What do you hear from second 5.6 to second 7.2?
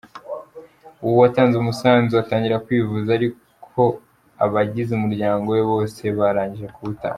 bose barangije kuwutanga.